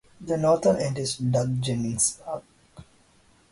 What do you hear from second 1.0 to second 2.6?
Doug Jennings Park.